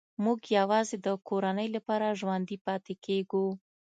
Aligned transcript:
موږ 0.23 0.39
یوازې 0.57 0.95
د 1.05 1.07
کورنۍ 1.27 1.67
لپاره 1.75 2.17
ژوندي 2.19 2.57
پاتې 2.65 2.93
کېږو 3.05 3.45